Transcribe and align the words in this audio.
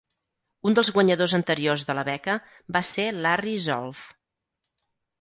Un 0.69 0.77
dels 0.79 0.89
guanyadors 0.95 1.35
anteriors 1.39 1.85
de 1.91 1.97
la 1.99 2.05
beca 2.09 2.39
va 2.79 2.85
ser 2.95 3.09
Larry 3.23 3.57
Zolf. 3.71 4.11